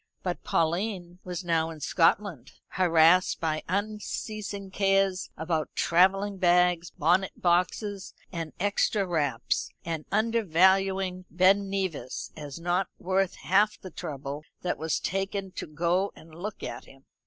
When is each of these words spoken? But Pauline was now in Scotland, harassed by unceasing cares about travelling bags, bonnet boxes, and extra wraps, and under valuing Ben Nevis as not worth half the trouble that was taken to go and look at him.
But 0.23 0.43
Pauline 0.43 1.19
was 1.23 1.43
now 1.43 1.69
in 1.69 1.79
Scotland, 1.79 2.53
harassed 2.69 3.39
by 3.39 3.61
unceasing 3.69 4.71
cares 4.71 5.29
about 5.37 5.69
travelling 5.75 6.39
bags, 6.39 6.89
bonnet 6.89 7.39
boxes, 7.39 8.15
and 8.31 8.51
extra 8.59 9.05
wraps, 9.05 9.69
and 9.85 10.05
under 10.11 10.43
valuing 10.43 11.25
Ben 11.29 11.69
Nevis 11.69 12.31
as 12.35 12.59
not 12.59 12.87
worth 12.97 13.35
half 13.43 13.79
the 13.79 13.91
trouble 13.91 14.43
that 14.63 14.79
was 14.79 14.99
taken 14.99 15.51
to 15.51 15.67
go 15.67 16.11
and 16.15 16.33
look 16.33 16.63
at 16.63 16.85
him. 16.85 17.05